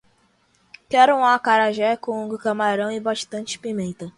Quero 0.89 1.15
um 1.15 1.23
acarajé 1.23 1.95
com 1.95 2.35
camarão 2.35 2.91
e 2.91 2.99
bastante 2.99 3.59
pimenta 3.59 4.09